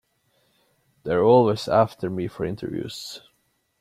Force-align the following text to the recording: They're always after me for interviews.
They're 1.03 1.21
always 1.23 1.67
after 1.67 2.09
me 2.09 2.27
for 2.27 2.43
interviews. 2.43 3.21